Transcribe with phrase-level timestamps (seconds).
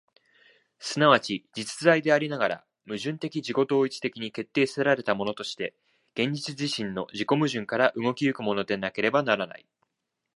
[0.79, 0.95] 即
[1.43, 5.75] ち実在でありながら、矛盾的自己同一的に決定せられたものとして、
[6.15, 9.67] 現実自身の自己矛盾から動き行くものでなければならない。